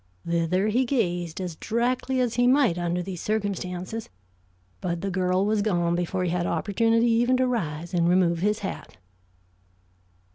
[0.25, 4.09] Thither he gazed as directly as he might under these circumstances,
[4.79, 8.61] but the girl was gone before he had opportunity even to rise and remove his
[8.65, 8.97] hat.